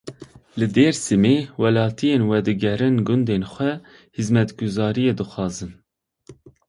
[0.57, 3.71] Li Dêrsimê welatiyên vedigerin gundên xwe
[4.15, 5.71] xizmetgûzariyê dixwazin.